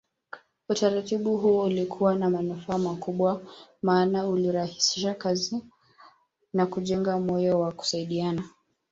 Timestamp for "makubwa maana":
2.77-4.27